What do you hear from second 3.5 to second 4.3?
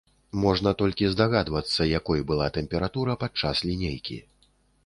лінейкі.